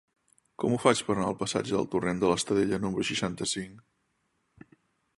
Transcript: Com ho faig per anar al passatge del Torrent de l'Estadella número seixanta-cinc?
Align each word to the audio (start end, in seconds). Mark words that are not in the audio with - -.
Com 0.63 0.71
ho 0.71 0.79
faig 0.85 1.01
per 1.09 1.15
anar 1.15 1.27
al 1.33 1.37
passatge 1.41 1.77
del 1.77 1.87
Torrent 1.97 2.23
de 2.25 2.33
l'Estadella 2.33 2.83
número 2.87 3.09
seixanta-cinc? 3.13 4.77